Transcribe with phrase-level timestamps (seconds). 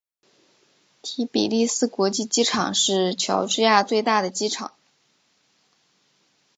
[1.03, 4.71] 提比利斯国际机场是乔治亚最大的机场。